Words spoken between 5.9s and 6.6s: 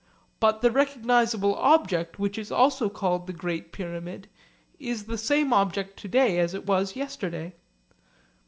to day as